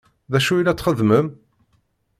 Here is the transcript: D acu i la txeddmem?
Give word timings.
D 0.31 0.33
acu 0.37 0.53
i 0.57 0.63
la 0.63 0.73
txeddmem? 0.75 1.27